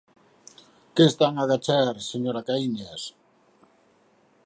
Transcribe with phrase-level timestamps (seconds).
[0.95, 3.01] ¿Que están a agachar, señora Caíñas?